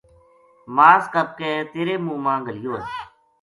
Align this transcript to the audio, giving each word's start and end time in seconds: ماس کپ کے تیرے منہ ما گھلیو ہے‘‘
ماس 0.75 1.03
کپ 1.13 1.27
کے 1.39 1.51
تیرے 1.73 1.95
منہ 2.05 2.19
ما 2.23 2.33
گھلیو 2.47 2.71
ہے‘‘ 2.79 2.87